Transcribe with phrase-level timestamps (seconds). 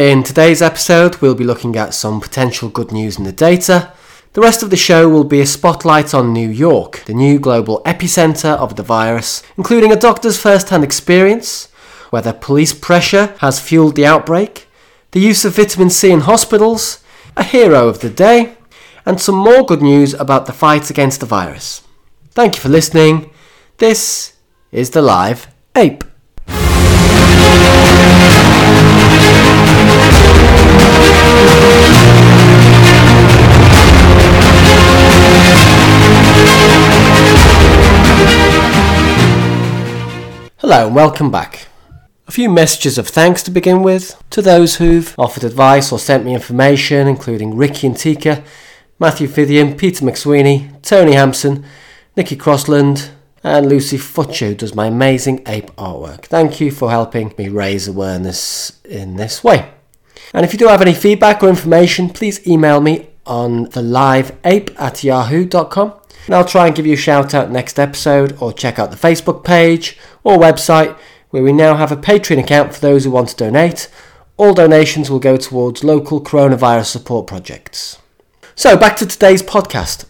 [0.00, 3.92] In today's episode, we'll be looking at some potential good news in the data.
[4.32, 7.82] The rest of the show will be a spotlight on New York, the new global
[7.84, 11.66] epicenter of the virus, including a doctor's first hand experience,
[12.08, 14.68] whether police pressure has fueled the outbreak,
[15.10, 17.04] the use of vitamin C in hospitals,
[17.36, 18.56] a hero of the day,
[19.04, 21.82] and some more good news about the fight against the virus.
[22.30, 23.34] Thank you for listening.
[23.76, 24.32] This
[24.72, 26.09] is the Live Ape.
[40.70, 41.66] Hello and welcome back.
[42.28, 46.24] A few messages of thanks to begin with to those who've offered advice or sent
[46.24, 48.44] me information, including Ricky and Tika,
[49.00, 51.64] Matthew Fithian, Peter McSweeney, Tony Hampson,
[52.16, 53.10] Nikki Crossland,
[53.42, 56.26] and Lucy Futcher, who does my amazing ape artwork.
[56.26, 59.72] Thank you for helping me raise awareness in this way.
[60.32, 64.38] And if you do have any feedback or information, please email me on the live
[64.44, 65.99] ape at yahoo.com
[66.30, 68.96] and I'll try and give you a shout out next episode or check out the
[68.96, 70.96] Facebook page or website
[71.30, 73.90] where we now have a Patreon account for those who want to donate.
[74.36, 77.98] All donations will go towards local coronavirus support projects.
[78.54, 80.04] So, back to today's podcast.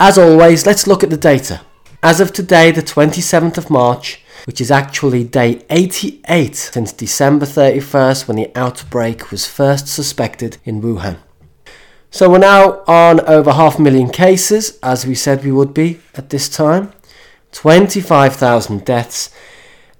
[0.00, 1.60] As always, let's look at the data.
[2.02, 8.26] As of today, the 27th of March, which is actually day 88 since December 31st
[8.26, 11.18] when the outbreak was first suspected in Wuhan.
[12.10, 16.00] So we're now on over half a million cases, as we said we would be
[16.14, 16.94] at this time,
[17.52, 19.30] 25,000 deaths,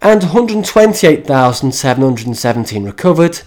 [0.01, 3.43] and 128,717 recovered.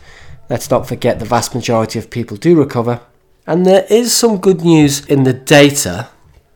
[0.47, 3.01] Let's not forget the vast majority of people do recover.
[3.47, 6.09] And there is some good news in the data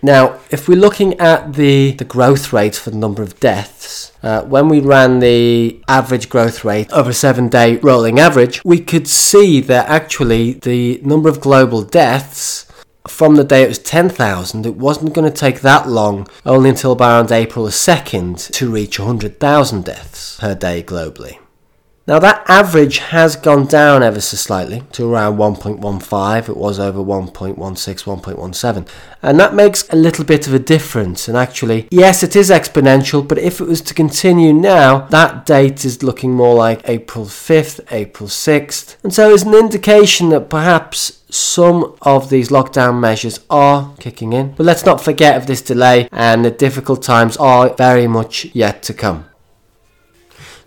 [0.06, 4.44] now, if we're looking at the, the growth rate for the number of deaths, uh,
[4.44, 9.08] when we ran the average growth rate over a seven day rolling average, we could
[9.08, 12.66] see that actually the number of global deaths
[13.08, 16.96] from the day it was 10,000, it wasn't going to take that long, only until
[16.96, 21.38] around April 2nd, to reach 100,000 deaths per day globally.
[22.08, 26.50] Now that average has gone down ever so slightly to around 1.15.
[26.50, 28.88] It was over 1.16, 1.17.
[29.24, 31.28] And that makes a little bit of a difference.
[31.28, 35.84] And actually, yes, it is exponential, but if it was to continue now, that date
[35.84, 38.98] is looking more like April 5th, April 6th.
[39.02, 44.52] And so it's an indication that perhaps some of these lockdown measures are kicking in.
[44.52, 48.84] But let's not forget of this delay, and the difficult times are very much yet
[48.84, 49.26] to come.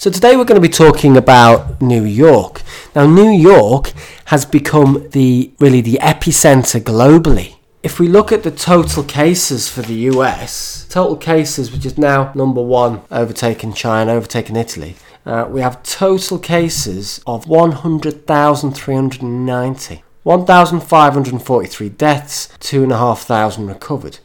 [0.01, 2.63] So today we're going to be talking about New York.
[2.95, 3.93] Now New York
[4.27, 7.57] has become the really the epicenter globally.
[7.83, 12.31] If we look at the total cases for the US, total cases which is now
[12.37, 14.95] number 1 overtaking China, overtaking Italy.
[15.27, 20.05] Uh, we have total cases of 100,390.
[20.23, 24.21] 1,543 deaths, 2,500 recovered.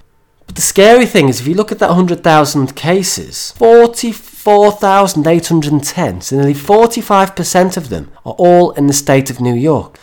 [0.53, 6.53] But the scary thing is, if you look at that 100,000 cases, 44,810, so nearly
[6.53, 9.97] 45% of them are all in the state of New York.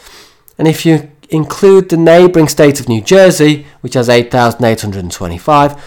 [0.58, 5.80] And if you include the neighbouring state of New Jersey, which has 8,825,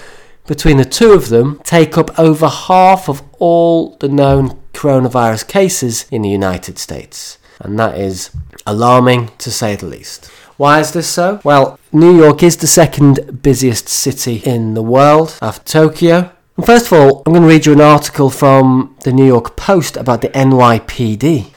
[0.48, 6.06] between the two of them, take up over half of all the known coronavirus cases
[6.10, 7.38] in the United States.
[7.60, 8.30] And that is
[8.66, 10.32] alarming to say the least.
[10.58, 11.42] Why is this so?
[11.44, 16.32] Well, New York is the second busiest city in the world after Tokyo.
[16.58, 19.56] And first of all, I'm going to read you an article from the New York
[19.56, 21.52] Post about the NYPD.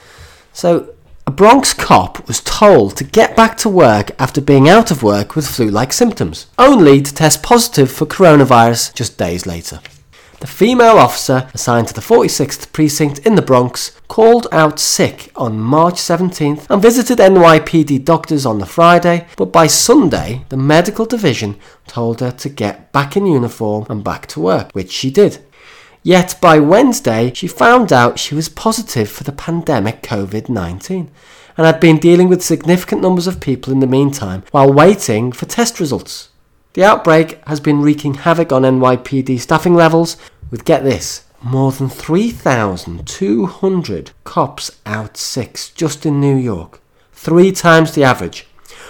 [0.53, 0.95] So,
[1.27, 5.34] a Bronx cop was told to get back to work after being out of work
[5.34, 9.81] with flu like symptoms, only to test positive for coronavirus just days later.
[10.47, 15.59] The female officer assigned to the 46th precinct in the Bronx called out sick on
[15.59, 21.57] March 17th and visited NYPD doctors on the Friday, but by Sunday, the medical division
[21.89, 25.45] told her to get back in uniform and back to work, which she did.
[26.05, 31.11] Yet by Wednesday, she found out she was positive for the pandemic COVID 19
[31.57, 35.47] and had been dealing with significant numbers of people in the meantime while waiting for
[35.47, 36.28] test results.
[36.77, 40.19] The outbreak has been wreaking havoc on NYPD staffing levels,
[40.51, 46.83] with get this, more than 3,200 cops out sick just in New York,
[47.13, 48.47] three times the average,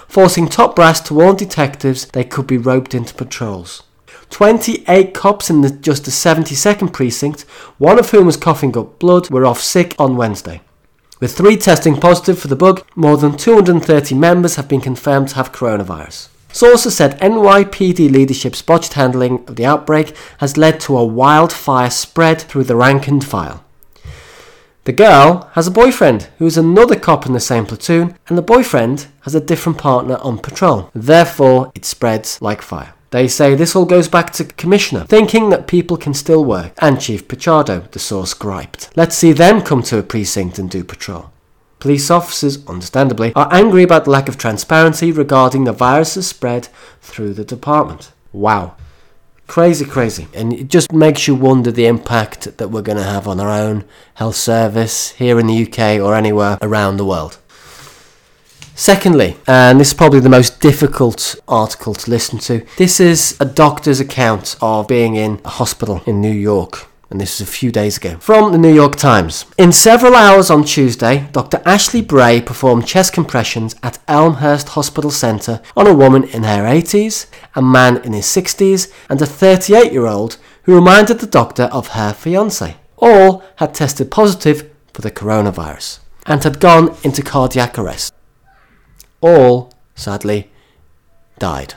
[0.08, 3.82] forcing top brass to warn detectives they could be roped into patrols.
[4.30, 7.42] 28 cops in the, just the 72nd precinct,
[7.78, 10.60] one of whom was coughing up blood, were off sick on Wednesday.
[11.20, 15.36] With three testing positive for the bug, more than 230 members have been confirmed to
[15.36, 16.28] have coronavirus.
[16.56, 22.40] Sources said NYPD leadership's botched handling of the outbreak has led to a wildfire spread
[22.40, 23.62] through the rank and file.
[24.84, 28.42] The girl has a boyfriend who is another cop in the same platoon, and the
[28.42, 30.90] boyfriend has a different partner on patrol.
[30.94, 32.94] Therefore, it spreads like fire.
[33.10, 36.98] They say this all goes back to Commissioner, thinking that people can still work, and
[36.98, 38.88] Chief Pichardo, the source griped.
[38.96, 41.32] Let's see them come to a precinct and do patrol.
[41.78, 46.68] Police officers, understandably, are angry about the lack of transparency regarding the virus's spread
[47.02, 48.12] through the department.
[48.32, 48.76] Wow.
[49.46, 50.26] Crazy, crazy.
[50.34, 53.50] And it just makes you wonder the impact that we're going to have on our
[53.50, 53.84] own
[54.14, 57.38] health service here in the UK or anywhere around the world.
[58.74, 63.44] Secondly, and this is probably the most difficult article to listen to, this is a
[63.46, 67.70] doctor's account of being in a hospital in New York and this is a few
[67.70, 68.18] days ago.
[68.18, 69.46] From the New York Times.
[69.56, 71.62] In several hours on Tuesday, Dr.
[71.64, 77.26] Ashley Bray performed chest compressions at Elmhurst Hospital Centre on a woman in her 80s,
[77.54, 81.88] a man in his 60s, and a 38 year old who reminded the doctor of
[81.88, 82.76] her fiance.
[82.96, 88.12] All had tested positive for the coronavirus and had gone into cardiac arrest.
[89.20, 90.50] All, sadly,
[91.38, 91.74] died.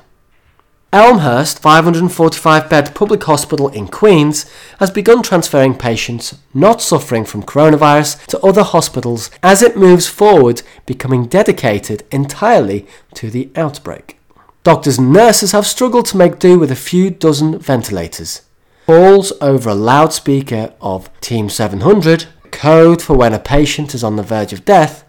[0.91, 4.49] Elmhurst 545 bed public hospital in Queens
[4.79, 10.63] has begun transferring patients not suffering from coronavirus to other hospitals as it moves forward,
[10.87, 14.17] becoming dedicated entirely to the outbreak.
[14.63, 18.41] Doctors and nurses have struggled to make do with a few dozen ventilators.
[18.87, 24.23] Calls over a loudspeaker of Team 700, code for when a patient is on the
[24.23, 25.05] verge of death,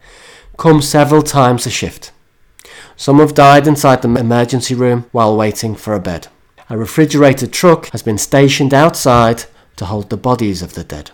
[0.59, 2.12] come several times a shift.
[3.00, 6.29] Some have died inside the emergency room while waiting for a bed.
[6.69, 9.44] A refrigerated truck has been stationed outside
[9.76, 11.11] to hold the bodies of the dead.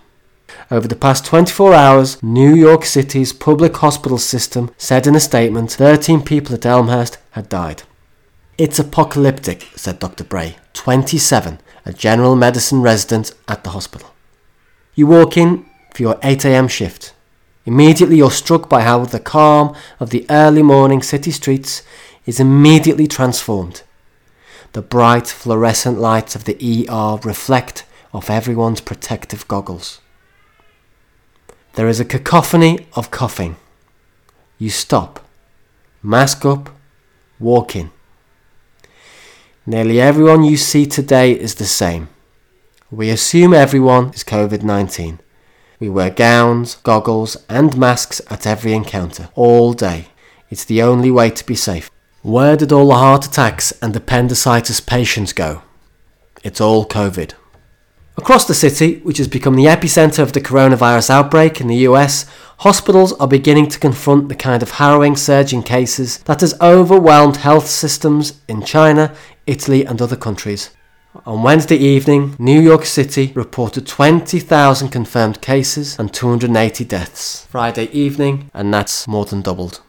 [0.69, 5.71] Over the past 24 hours, New York City's public hospital system said in a statement
[5.71, 7.85] 13 people at Elmhurst had died.
[8.59, 10.25] It's apocalyptic, said Dr.
[10.25, 14.13] Bray, 27, a general medicine resident at the hospital.
[14.97, 17.15] You walk in for your 8am shift.
[17.67, 21.83] Immediately you're struck by how the calm of the early morning city streets
[22.25, 23.83] is immediately transformed.
[24.73, 27.85] The bright fluorescent lights of the ER reflect
[28.15, 30.01] off everyone's protective goggles.
[31.75, 33.57] There is a cacophony of coughing.
[34.59, 35.21] You stop,
[36.03, 36.71] mask up,
[37.41, 37.91] walk in.
[39.67, 42.09] Nearly everyone you see today is the same.
[42.91, 45.19] We assume everyone is COVID 19.
[45.79, 50.09] We wear gowns, goggles, and masks at every encounter, all day.
[50.49, 51.91] It's the only way to be safe.
[52.23, 55.63] Where did all the heart attacks and appendicitis patients go?
[56.43, 57.35] It's all COVID.
[58.17, 62.25] Across the city, which has become the epicenter of the coronavirus outbreak in the US,
[62.61, 67.37] hospitals are beginning to confront the kind of harrowing surge in cases that has overwhelmed
[67.37, 69.15] health systems in China,
[69.47, 70.71] Italy, and other countries.
[71.27, 77.47] On Wednesday evening, New York City reported 20,000 confirmed cases and 280 deaths.
[77.47, 79.83] Friday evening, and that's more than doubled.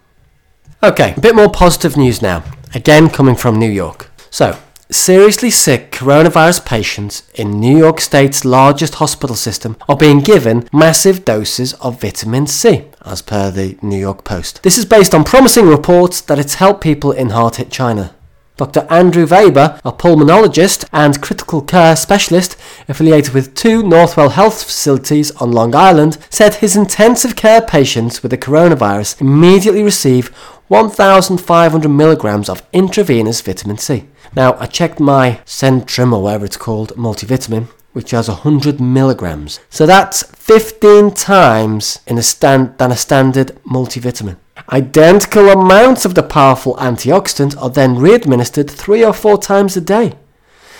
[0.82, 2.44] Okay, a bit more positive news now,
[2.74, 4.10] again coming from New York.
[4.32, 4.58] So,
[4.90, 11.24] seriously sick coronavirus patients in New York State's largest hospital system are being given massive
[11.24, 14.64] doses of vitamin C, as per the New York Post.
[14.64, 18.16] This is based on promising reports that it's helped people in hard hit China.
[18.58, 18.88] Dr.
[18.90, 22.58] Andrew Weber, a pulmonologist and critical care specialist
[22.88, 28.32] affiliated with two Northwell Health facilities on Long Island, said his intensive care patients with
[28.32, 30.30] the coronavirus immediately receive
[30.70, 34.06] 1,500 milligrams of intravenous vitamin C.
[34.36, 39.60] Now, I checked my Centrum or whatever it's called multivitamin, which has 100 milligrams.
[39.70, 44.38] So that's 15 times in a stand, than a standard multivitamin.
[44.72, 50.14] Identical amounts of the powerful antioxidant are then re-administered three or four times a day.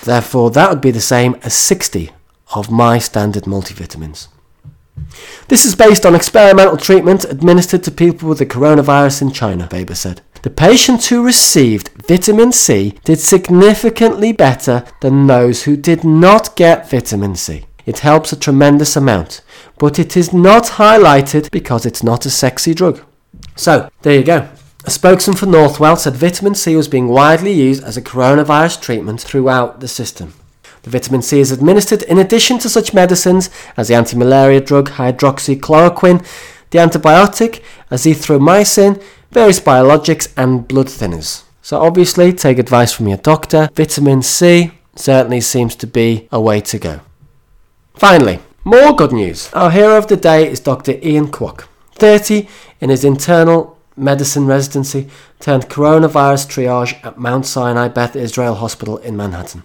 [0.04, 2.12] Therefore, that would be the same as 60
[2.54, 4.28] of my standard multivitamins.
[5.48, 9.96] This is based on experimental treatment administered to people with the coronavirus in China, Weber
[9.96, 10.22] said.
[10.44, 16.90] The patients who received vitamin C did significantly better than those who did not get
[16.90, 17.66] vitamin C.
[17.86, 19.42] It helps a tremendous amount,
[19.78, 23.02] but it is not highlighted because it's not a sexy drug.
[23.58, 24.48] So, there you go.
[24.86, 29.20] A spokesman for Northwell said vitamin C was being widely used as a coronavirus treatment
[29.20, 30.34] throughout the system.
[30.84, 36.26] The vitamin C is administered in addition to such medicines as the anti-malaria drug hydroxychloroquine,
[36.70, 37.62] the antibiotic
[37.92, 41.44] azithromycin, various biologics and blood thinners.
[41.62, 43.70] So obviously take advice from your doctor.
[43.76, 47.02] Vitamin C certainly seems to be a way to go.
[47.96, 49.52] Finally, more good news.
[49.52, 50.94] Our hero of the day is Dr.
[51.04, 51.67] Ian Kwok.
[51.98, 52.48] 30
[52.80, 59.18] in his internal medicine residency turned coronavirus triage at Mount Sinai Beth Israel Hospital in
[59.18, 59.64] Manhattan.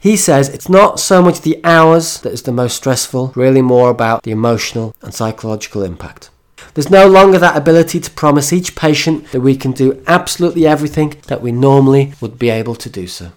[0.00, 3.90] He says it's not so much the hours that is the most stressful, really more
[3.90, 6.30] about the emotional and psychological impact.
[6.74, 11.16] There's no longer that ability to promise each patient that we can do absolutely everything
[11.26, 13.32] that we normally would be able to do so.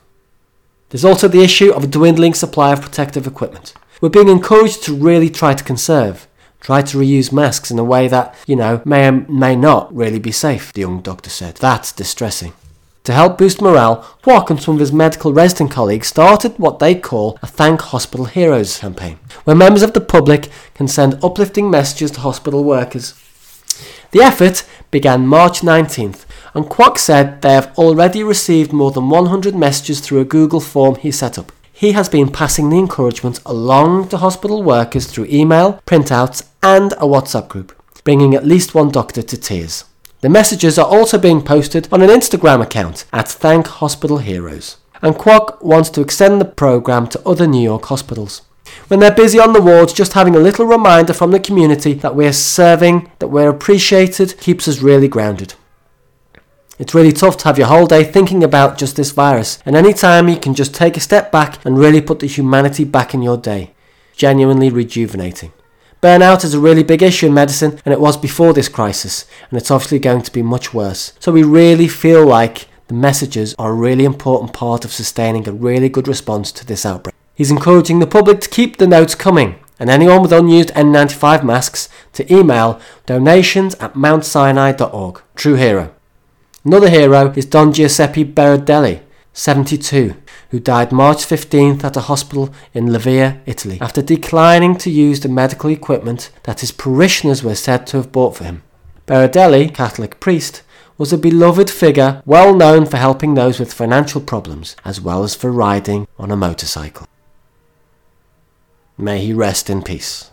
[0.89, 3.73] There's also the issue of a dwindling supply of protective equipment.
[3.99, 6.27] We're being encouraged to really try to conserve,
[6.61, 10.19] try to reuse masks in a way that, you know, may or may not really
[10.19, 11.55] be safe, the young doctor said.
[11.55, 12.53] That's distressing.
[13.05, 16.93] To help boost morale, Kwok and some of his medical resident colleagues started what they
[16.93, 22.11] call a Thank Hospital Heroes campaign, where members of the public can send uplifting messages
[22.11, 23.15] to hospital workers.
[24.11, 29.55] The effort began March 19th and Kwok said they have already received more than 100
[29.55, 31.51] messages through a Google form he set up.
[31.81, 37.07] He has been passing the encouragement along to hospital workers through email, printouts, and a
[37.07, 39.85] WhatsApp group, bringing at least one doctor to tears.
[40.19, 44.77] The messages are also being posted on an Instagram account at Thank Hospital Heroes.
[45.01, 48.43] And Kwok wants to extend the program to other New York hospitals.
[48.87, 52.15] When they're busy on the wards, just having a little reminder from the community that
[52.15, 55.55] we're serving, that we're appreciated, keeps us really grounded.
[56.81, 59.93] It's really tough to have your whole day thinking about just this virus, and any
[59.93, 63.21] time you can just take a step back and really put the humanity back in
[63.21, 63.75] your day.
[64.15, 65.53] Genuinely rejuvenating.
[66.01, 69.59] Burnout is a really big issue in medicine, and it was before this crisis, and
[69.59, 71.13] it's obviously going to be much worse.
[71.19, 75.51] So we really feel like the messages are a really important part of sustaining a
[75.51, 77.13] really good response to this outbreak.
[77.35, 81.89] He's encouraging the public to keep the notes coming, and anyone with unused N95 masks
[82.13, 85.21] to email donations at mountsinai.org.
[85.35, 85.93] True hero.
[86.63, 89.01] Another hero is Don Giuseppe Berardelli,
[89.33, 90.13] 72,
[90.51, 95.27] who died March 15th at a hospital in Lavia, Italy, after declining to use the
[95.27, 98.61] medical equipment that his parishioners were said to have bought for him.
[99.07, 100.61] Berardelli, Catholic priest,
[100.99, 105.33] was a beloved figure well known for helping those with financial problems as well as
[105.33, 107.07] for riding on a motorcycle.
[108.99, 110.29] May he rest in peace.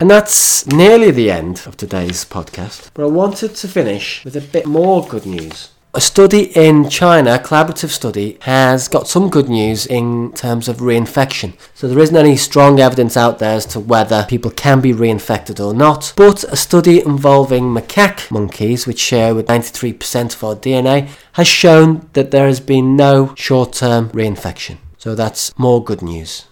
[0.00, 4.40] And that's nearly the end of today's podcast, but I wanted to finish with a
[4.40, 5.70] bit more good news.
[5.96, 10.78] A study in China, a collaborative study, has got some good news in terms of
[10.78, 11.56] reinfection.
[11.74, 15.64] So there isn't any strong evidence out there as to whether people can be reinfected
[15.64, 16.12] or not.
[16.16, 22.08] But a study involving macaque monkeys, which share with 93% of our DNA, has shown
[22.14, 24.78] that there has been no short term reinfection.
[24.98, 26.46] So that's more good news.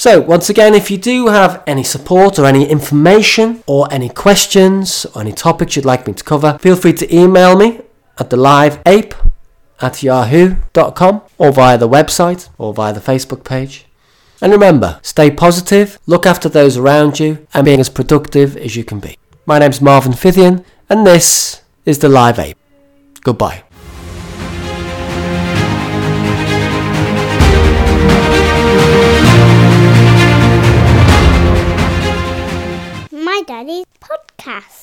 [0.00, 5.04] So, once again, if you do have any support or any information or any questions
[5.14, 7.82] or any topics you'd like me to cover, feel free to email me
[8.18, 9.12] at the live ape
[9.78, 13.84] at yahoo.com or via the website or via the Facebook page.
[14.40, 18.84] And remember, stay positive, look after those around you, and being as productive as you
[18.84, 19.18] can be.
[19.44, 22.56] My name's Marvin Fithian, and this is the Live Ape.
[23.20, 23.64] Goodbye.
[33.46, 34.78] Daddy's Podcast.